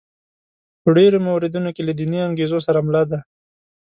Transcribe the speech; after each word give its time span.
په 0.81 0.89
ډېرو 0.97 1.17
موردونو 1.27 1.69
کې 1.75 1.81
له 1.87 1.93
دیني 1.99 2.19
انګېزو 2.27 2.57
سره 2.67 2.79
مله 2.87 3.03
دي. 3.09 3.19